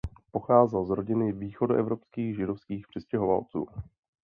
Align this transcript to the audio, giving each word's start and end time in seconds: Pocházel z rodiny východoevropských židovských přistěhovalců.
Pocházel 0.31 0.85
z 0.85 0.89
rodiny 0.89 1.31
východoevropských 1.31 2.35
židovských 2.35 2.87
přistěhovalců. 2.87 3.67